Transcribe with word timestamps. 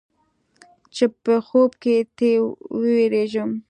چې 0.95 1.05
په 1.23 1.33
خوب 1.47 1.71
کې 1.81 1.95
تې 2.17 2.31
وېرېږم. 2.81 3.51